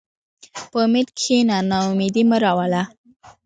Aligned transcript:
په 0.71 0.77
امید 0.85 1.07
کښېنه، 1.17 1.57
ناامیدي 1.69 2.23
مه 2.29 2.37
راوړه. 2.43 2.83